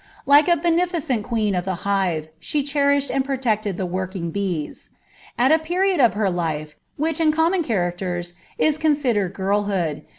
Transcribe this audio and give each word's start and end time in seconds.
Like 0.25 0.47
a 0.47 0.57
beneficent 0.57 1.21
queen 1.21 1.53
^ 1.53 1.63
the 1.63 1.75
hive, 1.85 2.29
she 2.39 2.63
cherished 2.63 3.11
and 3.11 3.23
protected 3.23 3.77
the 3.77 3.85
working 3.85 4.31
bees. 4.31 4.89
At 5.37 5.51
a 5.51 5.59
mtvi 5.59 6.03
of 6.03 6.15
her 6.15 6.31
life, 6.31 6.75
which, 6.97 7.19
in 7.21 7.31
common 7.31 7.61
characiers, 7.63 8.33
is 8.57 8.79
considered 8.79 9.35
girlhixM. 9.35 10.05